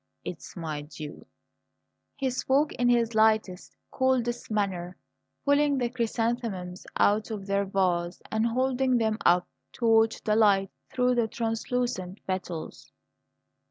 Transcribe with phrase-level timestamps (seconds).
[0.25, 1.27] It's my due!"
[2.15, 4.97] He spoke in his lightest, coldest manner,
[5.45, 10.71] pulling the chrysanthemums out of their vase and holding them up to watch the light
[10.91, 12.91] through the translucent petals.